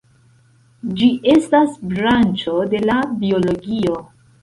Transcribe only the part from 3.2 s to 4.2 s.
biologio.